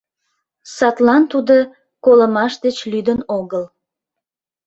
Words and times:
Садлан 0.75 1.23
тудо 1.31 1.55
колымаш 2.05 2.53
деч 2.65 2.77
лӱдын 2.91 3.19
огыл. 3.39 3.63